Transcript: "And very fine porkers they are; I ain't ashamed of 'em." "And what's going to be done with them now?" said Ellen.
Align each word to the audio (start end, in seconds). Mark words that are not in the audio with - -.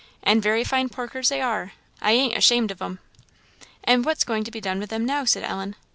"And 0.23 0.41
very 0.41 0.63
fine 0.63 0.89
porkers 0.89 1.29
they 1.29 1.41
are; 1.41 1.73
I 2.01 2.13
ain't 2.13 2.35
ashamed 2.35 2.71
of 2.71 2.81
'em." 2.81 2.97
"And 3.83 4.03
what's 4.03 4.23
going 4.23 4.43
to 4.45 4.49
be 4.49 4.59
done 4.59 4.79
with 4.79 4.89
them 4.89 5.05
now?" 5.05 5.25
said 5.25 5.43
Ellen. 5.43 5.75